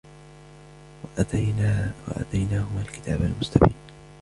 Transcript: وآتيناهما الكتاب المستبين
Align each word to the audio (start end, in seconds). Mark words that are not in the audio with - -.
وآتيناهما 1.03 2.81
الكتاب 2.81 3.21
المستبين 3.21 3.73